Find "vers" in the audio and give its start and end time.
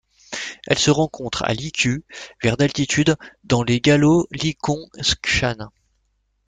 2.41-2.57